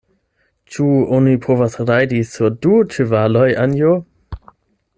[0.75, 3.93] Ĉu oni povas rajdi sur du ĉevaloj, Anjo?